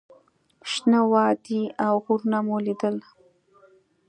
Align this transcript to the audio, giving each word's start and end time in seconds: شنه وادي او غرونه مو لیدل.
شنه 0.71 1.01
وادي 1.11 1.61
او 1.85 1.93
غرونه 2.05 2.39
مو 2.45 2.57
لیدل. 2.65 2.95